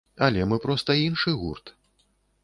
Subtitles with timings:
[0.27, 1.73] Але мы проста іншы гурт.